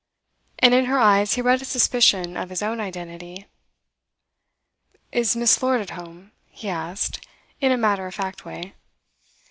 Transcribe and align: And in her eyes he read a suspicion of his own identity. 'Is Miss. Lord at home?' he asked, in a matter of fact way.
And 0.57 0.73
in 0.73 0.85
her 0.85 0.97
eyes 0.97 1.35
he 1.35 1.43
read 1.43 1.61
a 1.61 1.63
suspicion 1.65 2.35
of 2.35 2.49
his 2.49 2.63
own 2.63 2.79
identity. 2.79 3.45
'Is 5.11 5.35
Miss. 5.35 5.61
Lord 5.61 5.79
at 5.79 5.91
home?' 5.91 6.31
he 6.49 6.69
asked, 6.69 7.23
in 7.59 7.71
a 7.71 7.77
matter 7.77 8.07
of 8.07 8.15
fact 8.15 8.43
way. 8.43 8.73